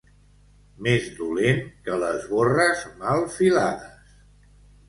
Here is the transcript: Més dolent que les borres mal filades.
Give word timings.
Més 0.85 1.09
dolent 1.19 1.61
que 1.89 1.99
les 2.05 2.25
borres 2.31 2.81
mal 3.05 3.25
filades. 3.37 4.13